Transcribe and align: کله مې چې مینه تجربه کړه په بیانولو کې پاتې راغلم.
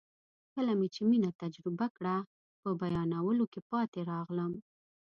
کله 0.53 0.71
مې 0.79 0.87
چې 0.95 1.01
مینه 1.09 1.29
تجربه 1.41 1.87
کړه 1.95 2.15
په 2.61 2.69
بیانولو 2.81 3.45
کې 3.51 3.61
پاتې 3.69 3.99
راغلم. 4.11 4.53